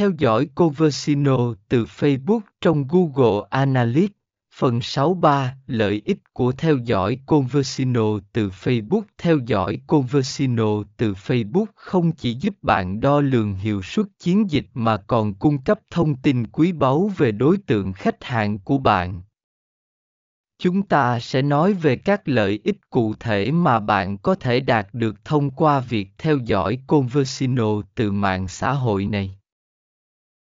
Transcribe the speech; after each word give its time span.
Theo 0.00 0.12
dõi 0.18 0.48
Conversino 0.54 1.54
từ 1.68 1.84
Facebook 1.84 2.40
trong 2.60 2.84
Google 2.88 3.46
Analytics. 3.50 4.14
Phần 4.54 4.80
63 4.82 5.56
Lợi 5.66 6.02
ích 6.04 6.18
của 6.32 6.52
theo 6.52 6.76
dõi 6.76 7.18
Conversino 7.26 8.02
từ 8.32 8.48
Facebook 8.48 9.02
Theo 9.18 9.38
dõi 9.46 9.80
Conversino 9.86 10.82
từ 10.96 11.12
Facebook 11.12 11.66
không 11.74 12.12
chỉ 12.12 12.34
giúp 12.34 12.54
bạn 12.62 13.00
đo 13.00 13.20
lường 13.20 13.54
hiệu 13.54 13.82
suất 13.82 14.06
chiến 14.18 14.50
dịch 14.50 14.66
mà 14.74 14.96
còn 14.96 15.34
cung 15.34 15.62
cấp 15.62 15.80
thông 15.90 16.16
tin 16.16 16.46
quý 16.46 16.72
báu 16.72 17.10
về 17.16 17.32
đối 17.32 17.56
tượng 17.58 17.92
khách 17.92 18.24
hàng 18.24 18.58
của 18.58 18.78
bạn. 18.78 19.22
Chúng 20.58 20.82
ta 20.82 21.20
sẽ 21.20 21.42
nói 21.42 21.72
về 21.72 21.96
các 21.96 22.28
lợi 22.28 22.60
ích 22.64 22.90
cụ 22.90 23.14
thể 23.20 23.50
mà 23.50 23.80
bạn 23.80 24.18
có 24.18 24.34
thể 24.34 24.60
đạt 24.60 24.88
được 24.92 25.24
thông 25.24 25.50
qua 25.50 25.80
việc 25.80 26.08
theo 26.18 26.38
dõi 26.38 26.78
Conversino 26.86 27.82
từ 27.94 28.12
mạng 28.12 28.48
xã 28.48 28.72
hội 28.72 29.06
này. 29.06 29.39